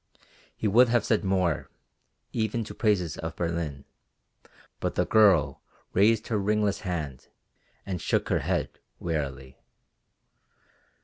[0.57, 1.69] He would have said more,
[2.33, 3.85] even to praises of Berlin,
[4.79, 5.61] but the girl
[5.93, 7.27] raised her ringless hand
[7.85, 9.59] and shook her head wearily.